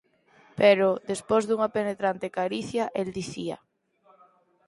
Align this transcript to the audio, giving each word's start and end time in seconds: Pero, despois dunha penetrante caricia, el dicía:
Pero, 0.59 0.87
despois 1.11 1.43
dunha 1.45 1.73
penetrante 1.77 2.33
caricia, 2.37 2.83
el 3.01 3.07
dicía: 3.19 3.57